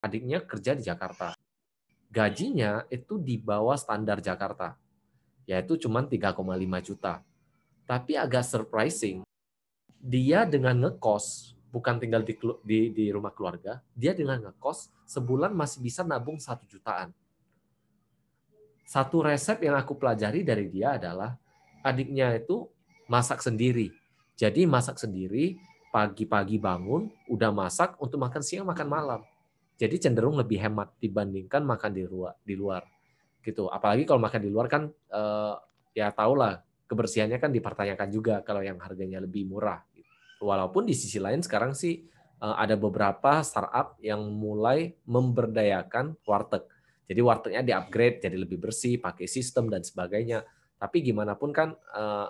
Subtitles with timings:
[0.00, 1.36] adiknya kerja di Jakarta.
[2.10, 4.74] Gajinya itu di bawah standar Jakarta,
[5.46, 6.42] yaitu cuma 3,5
[6.82, 7.22] juta.
[7.86, 9.22] Tapi agak surprising,
[10.00, 12.34] dia dengan ngekos, bukan tinggal di,
[12.66, 17.14] di, di rumah keluarga, dia dengan ngekos sebulan masih bisa nabung satu jutaan.
[18.90, 21.38] Satu resep yang aku pelajari dari dia adalah
[21.86, 22.66] adiknya itu
[23.06, 23.94] masak sendiri.
[24.34, 25.62] Jadi masak sendiri,
[25.94, 29.20] pagi-pagi bangun, udah masak untuk makan siang, makan malam.
[29.80, 32.36] Jadi cenderung lebih hemat dibandingkan makan di luar.
[32.44, 32.84] Di luar
[33.40, 33.72] gitu.
[33.72, 35.54] Apalagi kalau makan di luar kan eh,
[35.96, 39.80] ya tahulah kebersihannya kan dipertanyakan juga kalau yang harganya lebih murah.
[39.96, 40.44] Gitu.
[40.44, 42.04] Walaupun di sisi lain sekarang sih
[42.40, 46.68] eh, ada beberapa startup yang mulai memberdayakan warteg.
[47.10, 50.46] Jadi wartegnya di-upgrade jadi lebih bersih, pakai sistem dan sebagainya.
[50.78, 52.28] Tapi gimana pun kan eh,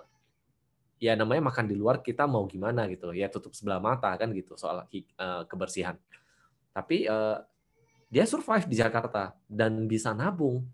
[1.00, 4.52] ya namanya makan di luar kita mau gimana gitu ya tutup sebelah mata kan gitu
[4.60, 4.84] soal
[5.48, 5.96] kebersihan
[6.70, 7.38] tapi uh,
[8.10, 10.66] dia survive di Jakarta dan bisa nabung.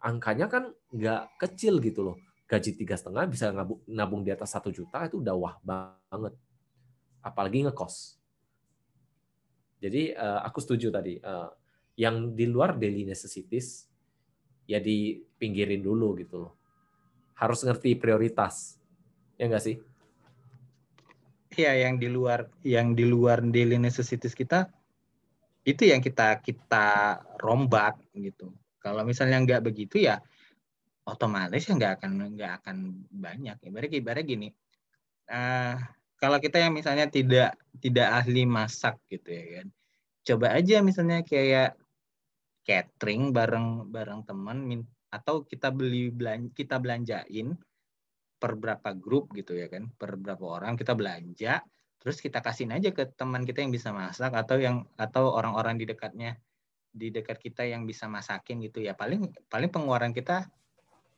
[0.00, 2.16] Angkanya kan nggak kecil gitu loh.
[2.46, 3.50] Gaji tiga setengah bisa
[3.90, 6.36] nabung di atas satu juta itu udah wah banget.
[7.24, 8.20] Apalagi ngekos.
[9.80, 11.48] Jadi uh, aku setuju tadi uh,
[11.96, 13.88] yang di luar daily necessities
[14.68, 16.52] ya dipinggirin dulu gitu loh.
[17.36, 18.76] Harus ngerti prioritas.
[19.40, 19.76] Ya enggak sih?
[21.56, 24.68] Iya, yang di luar yang di luar daily necessities kita
[25.66, 28.54] itu yang kita kita rombak gitu.
[28.78, 30.22] Kalau misalnya nggak begitu ya
[31.02, 32.76] otomatis ya nggak akan nggak akan
[33.10, 33.56] banyak.
[33.66, 34.48] Ibarat ibarat gini
[35.30, 35.74] uh,
[36.16, 39.66] kalau kita yang misalnya tidak tidak ahli masak gitu ya kan
[40.26, 41.78] coba aja misalnya kayak
[42.66, 47.54] catering bareng bareng teman atau kita beli belanja kita belanjain
[48.36, 51.62] per berapa grup gitu ya kan per berapa orang kita belanja
[52.06, 55.90] terus kita kasihin aja ke teman kita yang bisa masak atau yang atau orang-orang di
[55.90, 56.38] dekatnya
[56.94, 58.94] di dekat kita yang bisa masakin gitu ya.
[58.94, 60.46] Paling paling pengeluaran kita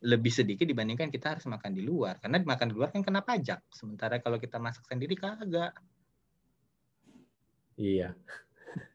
[0.01, 2.17] lebih sedikit dibandingkan kita harus makan di luar.
[2.25, 3.61] Karena makan di luar kan kena pajak.
[3.69, 5.77] Sementara kalau kita masak sendiri kagak.
[7.77, 8.17] Iya.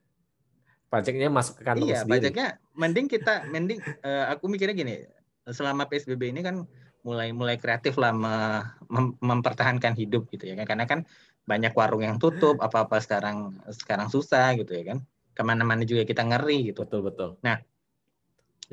[0.90, 2.14] Pajaknya masuk ke kantong iya, sendiri.
[2.18, 4.96] pajaknya mending kita mending uh, aku mikirnya gini
[5.46, 6.66] selama psbb ini kan
[7.04, 10.66] mulai mulai kreatif lah mem mempertahankan hidup gitu ya kan.
[10.66, 11.00] Karena kan
[11.44, 15.00] banyak warung yang tutup apa-apa sekarang sekarang susah gitu ya kan.
[15.34, 16.88] Ke mana-mana juga kita ngeri gitu.
[16.88, 17.30] Betul betul.
[17.44, 17.60] Nah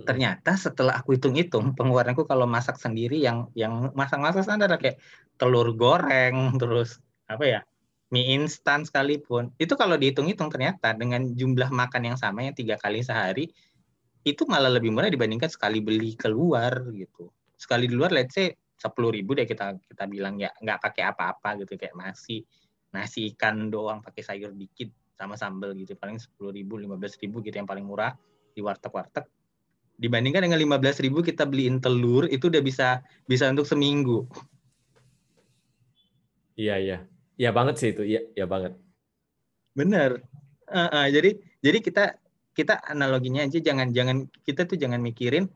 [0.00, 4.96] ternyata setelah aku hitung-hitung pengeluaranku kalau masak sendiri yang yang masak-masak standar kayak
[5.36, 7.60] telur goreng terus apa ya
[8.10, 9.54] mie instan sekalipun.
[9.56, 13.54] Itu kalau dihitung-hitung ternyata dengan jumlah makan yang sama yang tiga kali sehari
[14.26, 17.30] itu malah lebih murah dibandingkan sekali beli keluar gitu.
[17.54, 21.60] Sekali di luar let's say sepuluh ribu deh kita kita bilang ya nggak pakai apa-apa
[21.60, 22.40] gitu kayak nasi
[22.96, 24.88] nasi ikan doang pakai sayur dikit
[25.20, 28.16] sama sambal gitu paling sepuluh ribu lima belas ribu gitu yang paling murah
[28.56, 29.28] di warteg-warteg.
[30.00, 34.24] Dibandingkan dengan lima belas ribu kita beliin telur itu udah bisa bisa untuk seminggu.
[36.56, 36.98] Iya iya.
[37.36, 38.02] Iya banget sih itu.
[38.08, 38.80] Iya iya banget.
[39.76, 40.24] Bener.
[40.64, 42.04] Uh, uh, jadi jadi kita
[42.56, 45.52] kita analoginya aja jangan jangan kita tuh jangan mikirin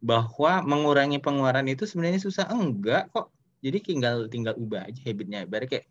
[0.00, 2.48] bahwa mengurangi pengeluaran itu sebenarnya susah.
[2.48, 3.28] Enggak kok.
[3.60, 5.44] Jadi tinggal tinggal ubah aja habitnya.
[5.44, 5.84] Baru kayak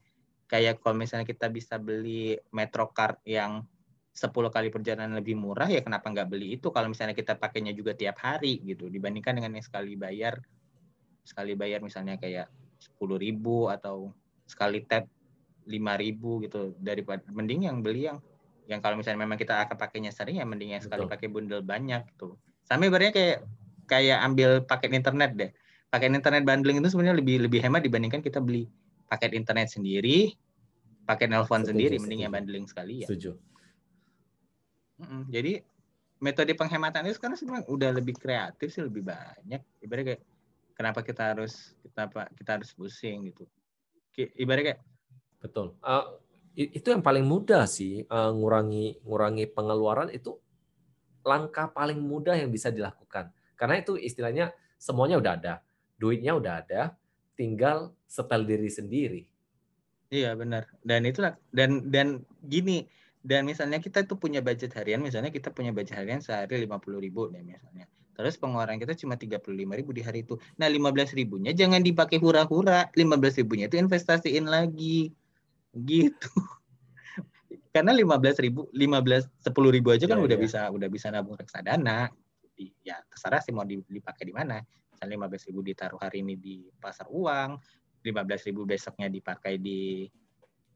[0.50, 3.62] kayak kalau misalnya kita bisa beli Metrocard yang
[4.10, 6.74] 10 kali perjalanan lebih murah ya kenapa nggak beli itu?
[6.74, 8.90] Kalau misalnya kita pakainya juga tiap hari gitu.
[8.90, 10.42] Dibandingkan dengan yang sekali bayar
[11.22, 12.50] sekali bayar misalnya kayak
[12.82, 14.10] sepuluh ribu atau
[14.50, 15.06] sekali tap
[15.70, 16.74] lima ribu gitu.
[16.82, 18.18] Daripada mending yang beli yang
[18.70, 21.14] yang kalau misalnya memang kita akan pakainya sering ya mending yang sekali Betul.
[21.18, 22.38] pakai bundle banyak tuh
[22.70, 23.38] sama ibaratnya kayak
[23.90, 25.52] kayak ambil paket internet deh.
[25.90, 28.70] Paket internet bundling itu sebenarnya lebih lebih hemat dibandingkan kita beli
[29.10, 30.38] paket internet sendiri,
[31.10, 32.06] paket nelpon sendiri, setuju.
[32.06, 33.08] mending yang bundling sekali ya.
[33.10, 33.34] Setuju.
[35.34, 35.58] Jadi
[36.22, 39.66] metode penghematan itu sekarang sebenarnya udah lebih kreatif sih, lebih banyak.
[39.82, 40.22] Ibaratnya kayak
[40.78, 43.50] kenapa kita harus kita apa kita harus pusing gitu.
[44.14, 44.82] Ibaratnya kayak
[45.42, 45.74] betul.
[45.82, 46.22] Uh,
[46.54, 50.36] itu yang paling mudah sih uh, ngurangi ngurangi pengeluaran itu
[51.24, 55.54] langkah paling mudah yang bisa dilakukan karena itu istilahnya semuanya udah ada,
[56.00, 56.82] duitnya udah ada,
[57.36, 59.22] tinggal setel diri sendiri.
[60.10, 60.72] Iya benar.
[60.80, 62.88] Dan itulah dan dan gini
[63.20, 67.04] dan misalnya kita tuh punya budget harian, misalnya kita punya budget harian sehari lima puluh
[67.04, 67.86] ribu misalnya.
[68.16, 70.40] Terus pengeluaran kita cuma tiga puluh lima ribu di hari itu.
[70.56, 75.12] Nah lima belas ribunya jangan dipakai hura-hura, lima belas ribunya itu investasiin lagi,
[75.76, 76.32] gitu.
[77.76, 80.42] Karena lima belas ribu, lima belas sepuluh ribu aja kan ya, udah ya.
[80.42, 82.10] bisa udah bisa nabung reksadana
[82.60, 84.60] di ya terserah sih mau dipakai di mana.
[84.92, 87.56] Misalnya 15 ribu ditaruh hari ini di pasar uang,
[88.04, 90.04] 15 ribu besoknya dipakai di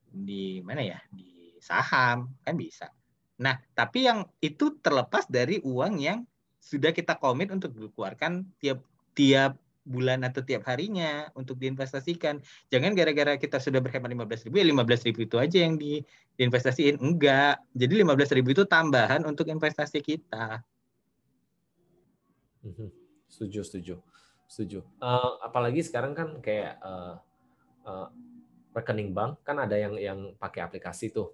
[0.07, 2.87] di mana ya di saham kan bisa.
[3.43, 6.23] Nah, tapi yang itu terlepas dari uang yang
[6.63, 8.79] sudah kita komit untuk dikeluarkan tiap
[9.11, 12.39] tiap bulan atau tiap harinya untuk diinvestasikan.
[12.71, 15.99] Jangan gara-gara kita sudah berhemat 15 ribu, ya 15 ribu itu aja yang di,
[16.39, 17.03] diinvestasiin.
[17.03, 17.59] Enggak.
[17.75, 20.63] Jadi 15 ribu itu tambahan untuk investasi kita.
[22.63, 22.87] Mhm.
[23.27, 23.95] Setuju, setuju.
[24.47, 24.79] Setuju.
[25.01, 27.17] Uh, apalagi sekarang kan kayak uh,
[27.87, 28.07] uh,
[28.73, 31.33] rekening bank kan ada yang yang pakai aplikasi tuh.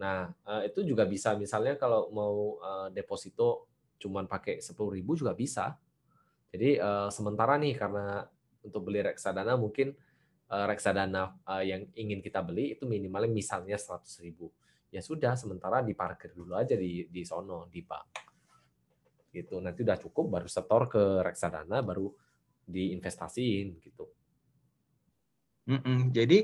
[0.00, 3.68] Nah, uh, itu juga bisa misalnya kalau mau uh, deposito
[4.02, 4.74] cuman pakai 10.000
[5.14, 5.78] juga bisa
[6.52, 8.28] jadi uh, sementara nih karena
[8.60, 9.96] untuk beli reksadana mungkin
[10.52, 14.52] uh, reksadana uh, yang ingin kita beli itu minimalnya misalnya 100 ribu.
[14.92, 18.31] Ya sudah, sementara diparkir dulu aja di di sono di bank.
[19.32, 19.58] Gitu.
[19.58, 22.12] Nanti udah cukup baru setor ke reksadana baru
[22.68, 24.06] diinvestasiin gitu.
[25.66, 25.98] Mm -mm.
[26.12, 26.38] Jadi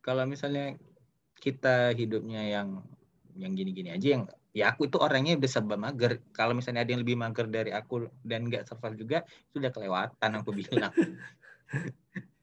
[0.00, 0.74] kalau misalnya
[1.38, 2.82] kita hidupnya yang
[3.38, 7.06] yang gini-gini aja yang ya aku itu orangnya udah serba mager kalau misalnya ada yang
[7.06, 9.18] lebih mager dari aku dan nggak survive juga
[9.54, 10.90] sudah kelewatan aku bilang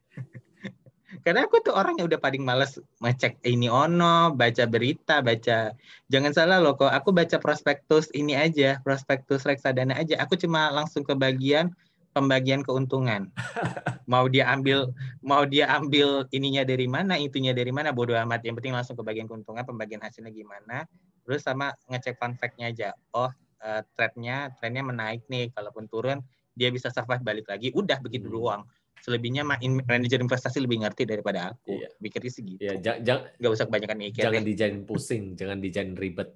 [1.23, 5.71] karena aku tuh orang yang udah paling males ngecek ini ono baca berita baca
[6.11, 10.17] jangan salah loh kok aku baca prospektus ini aja prospektus reksadana aja.
[10.23, 11.71] Aku cuma langsung ke bagian
[12.15, 13.29] pembagian keuntungan.
[14.11, 14.93] Mau dia ambil
[15.25, 18.45] mau dia ambil ininya dari mana itunya dari mana bodoh amat.
[18.45, 20.85] Yang penting langsung ke bagian keuntungan pembagian hasilnya gimana.
[21.25, 22.89] Terus sama ngecek fun fact-nya aja.
[23.17, 23.33] Oh
[23.65, 26.21] uh, trendnya trendnya menaik nih kalaupun turun
[26.53, 27.73] dia bisa survive balik lagi.
[27.73, 28.35] Udah begitu hmm.
[28.37, 28.61] doang
[29.03, 31.89] selebihnya main manajer investasi lebih ngerti daripada aku iya.
[31.99, 34.49] pikirnya segitu iya, jangan nggak usah kebanyakan mikir jangan deh.
[34.53, 36.29] dijadiin pusing jangan dijadiin ribet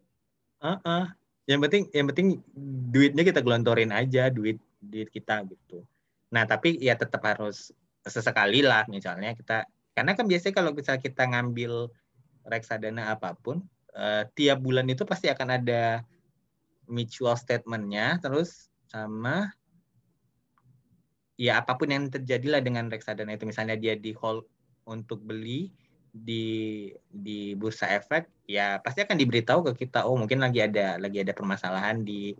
[0.62, 1.06] uh -uh.
[1.50, 2.28] yang penting yang penting
[2.94, 5.82] duitnya kita gelontorin aja duit duit kita gitu
[6.30, 7.74] nah tapi ya tetap harus
[8.06, 9.66] sesekali lah misalnya kita
[9.98, 11.92] karena kan biasanya kalau misalnya kita ngambil
[12.48, 13.66] reksadana apa pun
[13.98, 16.06] uh, tiap bulan itu pasti akan ada
[16.90, 19.54] mutual statementnya terus sama
[21.40, 23.48] ya apa pun yang terjadi lah dengan reksadana itu.
[23.48, 24.44] Misalnya dia di hold
[24.84, 25.72] untuk beli
[26.10, 31.22] di di bursa efek ya pasti akan diberitahu ke kita oh mungkin lagi ada lagi
[31.22, 32.34] ada permasalahan di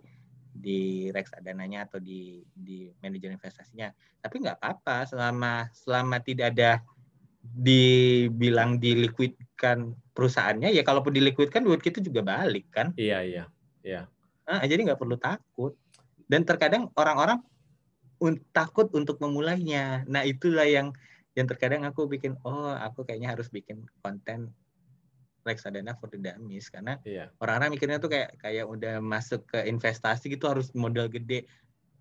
[0.50, 3.88] di reksadananya atau di di manajer investasinya.
[4.20, 6.84] Tapi nggak apa-apa selama selama tidak ada
[7.40, 12.92] dibilang diliquidkan perusahaannya ya kalaupun diliquidkan duit kita juga balik kan?
[13.00, 13.44] Iya iya
[13.80, 14.04] iya.
[14.44, 15.72] Nah, jadi nggak perlu takut.
[16.30, 17.42] Dan terkadang orang-orang
[18.20, 20.92] un takut untuk memulainya nah itulah yang
[21.34, 24.52] yang terkadang aku bikin oh aku kayaknya harus bikin konten
[25.40, 27.32] reksadana for the dummies karena iya.
[27.40, 31.48] orang-orang mikirnya tuh kayak kayak udah masuk ke investasi gitu harus modal gede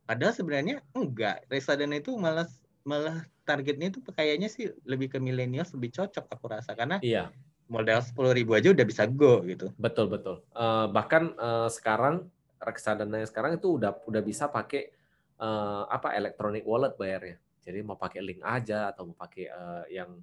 [0.03, 2.49] padahal sebenarnya enggak reksadana itu malah
[2.83, 7.33] malah targetnya itu kayaknya sih lebih ke milenial lebih cocok aku rasa karena iya.
[7.69, 9.69] modal sepuluh ribu aja udah bisa go gitu.
[9.77, 10.41] Betul betul.
[10.57, 12.25] Uh, bahkan uh, sekarang
[12.57, 14.91] reksadana yang sekarang itu udah udah bisa pakai
[15.39, 17.39] uh, apa electronic wallet bayarnya.
[17.59, 20.19] Jadi mau pakai link aja atau mau pakai uh, yang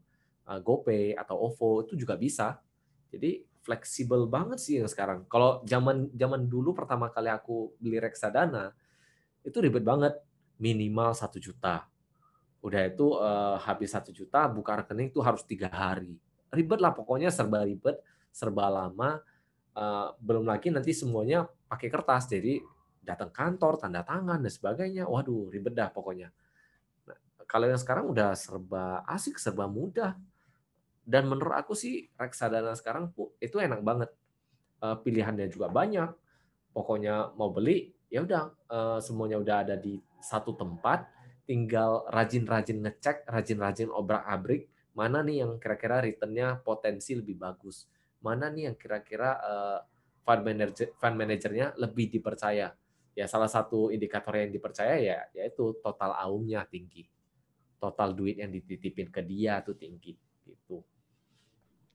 [0.49, 2.61] uh, GoPay atau OVO itu juga bisa.
[3.13, 5.27] Jadi fleksibel banget sih yang sekarang.
[5.27, 8.71] Kalau zaman zaman dulu pertama kali aku beli reksadana
[9.47, 10.19] itu ribet banget
[10.59, 11.87] minimal satu juta
[12.67, 16.19] udah itu uh, habis satu juta buka rekening itu harus tiga hari
[16.51, 18.03] ribet lah pokoknya serba ribet
[18.35, 19.23] serba lama
[19.79, 22.59] uh, belum lagi nanti semuanya pakai kertas jadi
[23.07, 25.07] datang kantor tanda tangan dan sebagainya.
[25.07, 26.35] Waduh ribet dah pokoknya.
[27.07, 30.19] Nah, kalau yang sekarang udah serba asik serba mudah.
[31.07, 34.11] Dan menurut aku sih reksadana sekarang itu enak banget.
[34.83, 36.11] Uh, pilihannya juga banyak.
[36.75, 41.07] Pokoknya mau beli ya udah uh, semuanya udah ada di satu tempat.
[41.47, 44.67] Tinggal rajin-rajin ngecek, rajin-rajin obrak-abrik,
[44.99, 47.87] mana nih yang kira-kira returnnya potensi lebih bagus,
[48.19, 49.79] mana nih yang kira-kira uh,
[50.27, 52.75] fund manager fund manajernya lebih dipercaya.
[53.17, 57.09] Ya salah satu indikator yang dipercaya ya yaitu total aumnya tinggi,
[57.81, 60.13] total duit yang dititipin ke dia tuh tinggi,
[60.45, 60.85] gitu.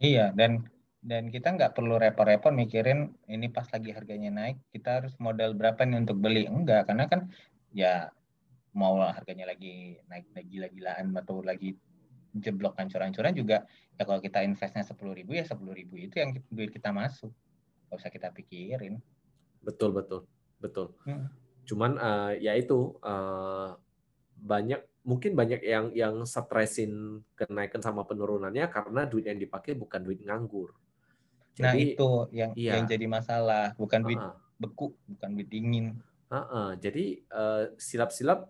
[0.02, 0.66] Iya dan
[0.98, 5.86] dan kita nggak perlu repot-repot mikirin ini pas lagi harganya naik kita harus modal berapa
[5.86, 6.50] nih untuk beli.
[6.50, 7.30] Enggak karena kan
[7.70, 8.10] ya
[8.74, 11.78] mau harganya lagi naik naik gila-gilaan atau lagi
[12.34, 16.74] jeblok hancur-hancuran juga ya kalau kita investnya sepuluh ribu ya sepuluh ribu itu yang duit
[16.74, 17.30] kita masuk.
[17.94, 18.98] Gak usah kita pikirin.
[19.62, 20.26] Betul betul
[20.62, 21.28] betul hmm.
[21.66, 23.74] cuman uh, ya itu uh,
[24.38, 30.22] banyak mungkin banyak yang yang stresin kenaikan sama penurunannya karena duit yang dipakai bukan duit
[30.22, 30.78] nganggur
[31.58, 32.78] nah, jadi, nah itu yang iya.
[32.78, 34.36] yang jadi masalah bukan duit uh -uh.
[34.62, 35.98] beku bukan duit dingin
[36.30, 36.70] uh -uh.
[36.78, 38.46] jadi uh, silap-silap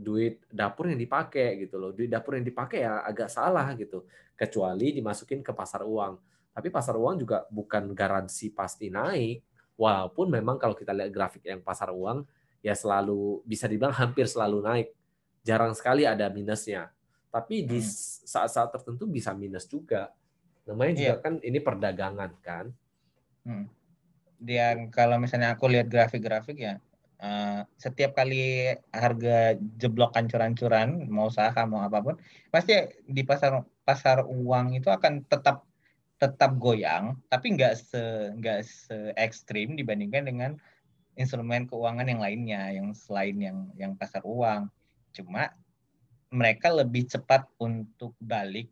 [0.00, 1.92] duit dapur yang dipakai gitu loh.
[1.92, 4.08] Duit dapur yang dipakai ya agak salah gitu.
[4.32, 6.16] Kecuali dimasukin ke pasar uang.
[6.56, 9.49] Tapi pasar uang juga bukan garansi pasti naik.
[9.80, 12.28] Walaupun memang kalau kita lihat grafik yang pasar uang,
[12.60, 14.88] ya selalu bisa dibilang hampir selalu naik.
[15.40, 16.92] Jarang sekali ada minusnya.
[17.32, 17.88] Tapi di hmm.
[18.28, 20.12] saat-saat tertentu bisa minus juga.
[20.68, 21.24] Namanya juga iya.
[21.24, 22.68] kan ini perdagangan kan.
[23.48, 23.72] Hmm.
[24.44, 26.76] Yang kalau misalnya aku lihat grafik-grafik ya,
[27.24, 32.14] uh, setiap kali harga jeblok ancur-ancuran, mau saham mau apa pun,
[32.52, 32.76] pasti
[33.08, 35.64] di pasar pasar uang itu akan tetap
[36.20, 38.02] tetap goyang, tapi nggak se
[38.36, 40.50] nggak se ekstrim dibandingkan dengan
[41.16, 44.68] instrumen keuangan yang lainnya, yang selain yang yang pasar uang.
[45.16, 45.48] Cuma
[46.28, 48.68] mereka lebih cepat untuk balik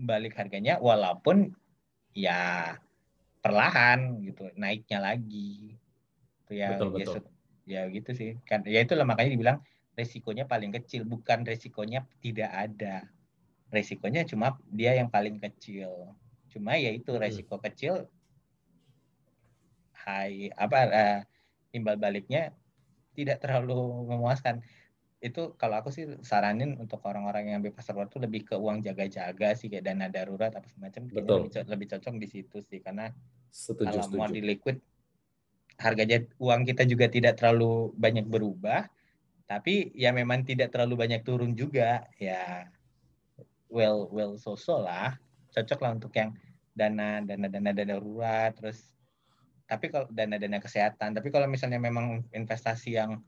[0.00, 1.52] balik harganya, walaupun
[2.16, 2.72] ya
[3.44, 5.76] perlahan gitu naiknya lagi.
[6.48, 7.22] Itu ya betul, ya, betul.
[7.68, 8.32] ya gitu sih.
[8.48, 9.58] Kan ya itulah makanya dibilang
[9.92, 13.04] resikonya paling kecil, bukan resikonya tidak ada.
[13.68, 16.16] Resikonya cuma dia yang paling kecil
[16.52, 17.20] Cuma ya itu hmm.
[17.20, 17.64] resiko hmm.
[17.64, 17.94] kecil
[20.04, 21.18] high apa uh,
[21.72, 22.52] imbal baliknya
[23.16, 24.60] tidak terlalu memuaskan.
[25.22, 29.54] Itu kalau aku sih saranin untuk orang-orang yang bebas luar itu lebih ke uang jaga-jaga
[29.54, 31.46] sih kayak dana darurat apa semacam Betul.
[31.46, 33.06] Lebih, lebih cocok di situ sih karena
[33.48, 34.18] setuju, kalau setuju.
[34.18, 34.82] mau di liquid
[35.78, 38.90] harganya uang kita juga tidak terlalu banyak berubah
[39.46, 42.70] tapi ya memang tidak terlalu banyak turun juga ya
[43.68, 45.16] well well so so lah
[45.52, 46.32] cocok lah untuk yang
[46.72, 48.92] dana dana dana dana darurat terus
[49.68, 51.16] tapi kalau dana dana kesehatan.
[51.16, 53.24] Tapi kalau misalnya memang investasi yang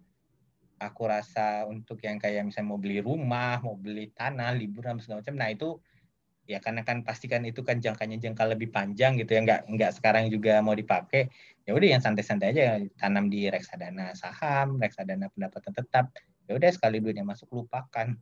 [0.77, 5.37] aku rasa untuk yang kayak misalnya mau beli rumah mau beli tanah liburan segala macam
[5.39, 5.79] nah itu
[6.45, 10.29] ya karena kan pastikan itu kan jangkanya jangka lebih panjang gitu ya nggak nggak sekarang
[10.29, 11.33] juga mau dipakai
[11.65, 12.65] ya udah yang santai-santai aja
[13.01, 16.13] tanam di reksadana saham reksadana pendapatan tetap
[16.45, 18.13] ya udah sekali duitnya masuk lupakan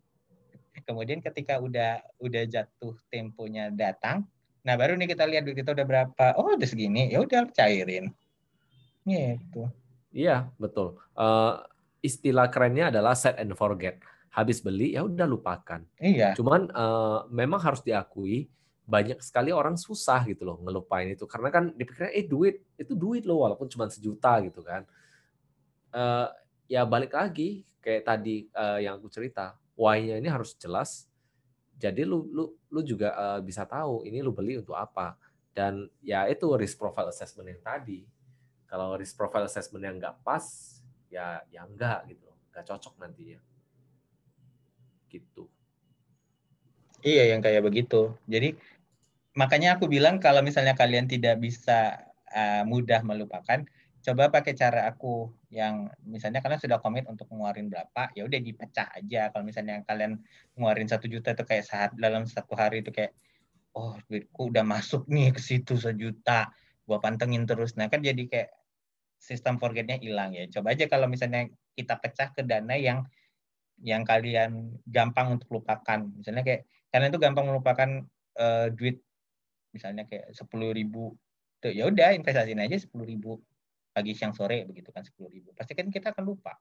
[0.80, 4.24] Kemudian ketika udah udah jatuh temponya datang,
[4.64, 6.26] nah baru nih kita lihat duit kita udah berapa.
[6.40, 7.12] Oh, udah segini.
[7.12, 8.08] Ya udah cairin.
[9.04, 9.68] Gitu.
[10.12, 10.96] Iya, betul.
[11.12, 11.60] Uh,
[12.00, 14.00] istilah kerennya adalah set and forget.
[14.32, 15.84] Habis beli ya udah lupakan.
[16.00, 16.32] Iya.
[16.32, 18.48] Cuman uh, memang harus diakui
[18.82, 23.22] banyak sekali orang susah gitu loh ngelupain itu karena kan dipikirnya eh duit itu duit
[23.22, 24.82] loh walaupun cuma sejuta gitu kan
[25.94, 26.26] uh,
[26.66, 31.08] ya balik lagi kayak tadi uh, yang aku cerita why-nya ini harus jelas.
[31.76, 35.18] Jadi lu lu lu juga uh, bisa tahu ini lu beli untuk apa.
[35.52, 38.08] Dan ya itu risk profile assessment yang tadi.
[38.64, 40.44] Kalau risk profile assessment yang nggak pas,
[41.12, 43.40] ya ya enggak gitu, nggak cocok nantinya.
[45.12, 45.44] Gitu.
[47.04, 48.16] Iya yang kayak begitu.
[48.24, 48.56] Jadi
[49.36, 52.00] makanya aku bilang kalau misalnya kalian tidak bisa
[52.32, 53.66] uh, mudah melupakan,
[54.02, 58.90] coba pakai cara aku yang misalnya kalian sudah komit untuk ngeluarin berapa ya udah dipecah
[58.98, 59.30] aja.
[59.30, 60.18] Kalau misalnya kalian
[60.58, 63.14] ngeluarin satu juta itu kayak saat dalam satu hari itu kayak
[63.78, 66.50] oh duitku udah masuk nih ke situ sejuta
[66.84, 67.78] gua pantengin terus.
[67.78, 68.50] Nah kan jadi kayak
[69.22, 70.50] sistem forgetnya hilang ya.
[70.50, 71.46] Coba aja kalau misalnya
[71.78, 73.06] kita pecah ke dana yang
[73.82, 76.10] yang kalian gampang untuk lupakan.
[76.18, 77.90] Misalnya kayak kalian itu gampang melupakan
[78.36, 78.98] uh, duit
[79.72, 81.16] misalnya kayak sepuluh ribu
[81.62, 83.38] ya udah investasiin aja sepuluh ribu
[83.92, 85.52] pagi siang sore begitu kan sepuluh ribu.
[85.52, 86.56] Pasti kan kita akan lupa.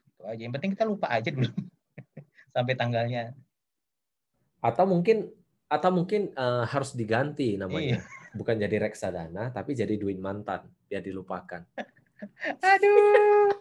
[0.00, 0.40] Itu aja.
[0.40, 1.52] Yang penting kita lupa aja dulu.
[2.56, 3.36] Sampai tanggalnya.
[4.64, 5.28] Atau mungkin
[5.70, 8.00] atau mungkin uh, harus diganti namanya.
[8.00, 8.18] Iya.
[8.30, 11.62] bukan jadi reksadana tapi jadi duit mantan biar dilupakan.
[12.72, 13.52] Aduh.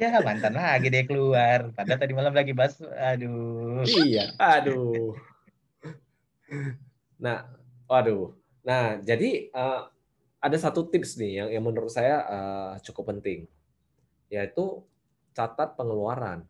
[0.00, 1.70] Ya mantan lagi deh keluar.
[1.76, 3.86] Padahal tadi malam lagi bahas aduh.
[3.86, 4.34] Iya.
[4.40, 5.14] Aduh.
[7.22, 7.46] Nah
[7.86, 8.34] waduh.
[8.66, 9.91] Nah jadi uh,
[10.42, 13.46] ada satu tips nih yang, yang menurut saya uh, cukup penting,
[14.26, 14.82] yaitu
[15.30, 16.42] catat pengeluaran.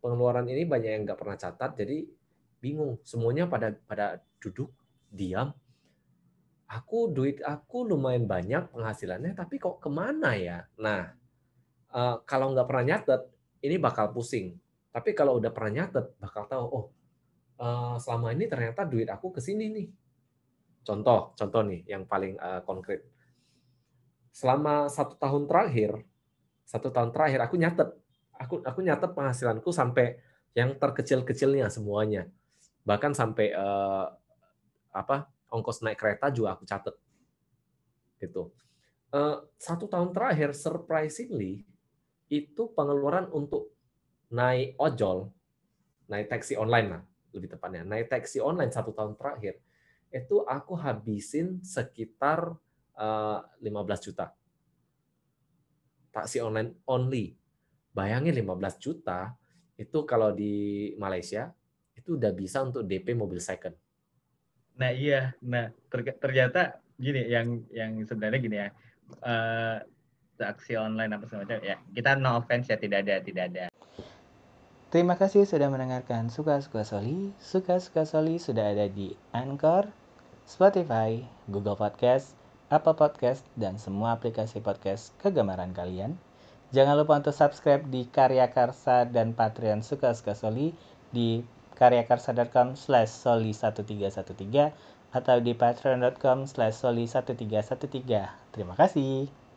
[0.00, 2.08] Pengeluaran ini banyak yang nggak pernah catat, jadi
[2.64, 2.96] bingung.
[3.04, 4.72] Semuanya pada pada duduk
[5.12, 5.52] diam.
[6.68, 10.64] Aku duit aku lumayan banyak penghasilannya, tapi kok ke mana ya?
[10.80, 11.12] Nah,
[11.92, 13.28] uh, kalau nggak pernah nyatet,
[13.60, 14.56] ini bakal pusing.
[14.88, 16.86] Tapi kalau udah pernah nyatet, bakal tahu, oh,
[17.60, 19.88] uh, selama ini ternyata duit aku ke sini nih.
[20.80, 23.17] Contoh, contoh nih yang paling uh, konkret
[24.38, 25.98] selama satu tahun terakhir,
[26.62, 27.90] satu tahun terakhir aku nyatet,
[28.38, 30.22] aku aku nyatet penghasilanku sampai
[30.54, 32.30] yang terkecil-kecilnya semuanya,
[32.86, 34.06] bahkan sampai eh,
[34.94, 36.94] apa ongkos naik kereta juga aku catet,
[38.22, 38.54] gitu.
[39.10, 41.66] Eh, satu tahun terakhir, surprisingly
[42.30, 43.74] itu pengeluaran untuk
[44.30, 45.34] naik ojol,
[46.06, 47.02] naik taksi online lah
[47.34, 49.58] lebih tepatnya, naik taksi online satu tahun terakhir
[50.08, 52.56] itu aku habisin sekitar
[52.98, 54.26] 15 eh, juta.
[56.10, 57.32] Taksi online only.
[57.94, 59.34] Bayangin 15 juta,
[59.78, 61.50] itu kalau di Malaysia,
[61.94, 63.74] itu udah bisa untuk DP mobil second.
[64.78, 68.68] Nah iya, nah ternyata gini, yang yang sebenarnya gini ya,
[69.26, 69.82] uh,
[70.38, 73.64] aksi online apa semacam ya kita no offense ya tidak ada tidak ada
[74.88, 77.36] Terima kasih sudah mendengarkan Suka-Suka Soli.
[77.36, 79.84] Suka-Suka Soli sudah ada di Anchor,
[80.48, 82.37] Spotify, Google Podcast,
[82.68, 86.20] Apple Podcast, dan semua aplikasi podcast kegemaran kalian.
[86.68, 90.76] Jangan lupa untuk subscribe di Karya Karsa dan Patreon Suka-Suka Soli
[91.08, 91.40] di
[91.78, 98.52] karyakarsa.com slash soli 1313 atau di patreon.com slash soli 1313.
[98.52, 99.47] Terima kasih.